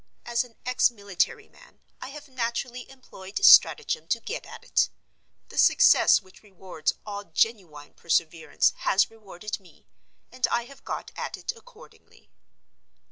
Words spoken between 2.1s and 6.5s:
naturally employed stratagem to get at it. The success which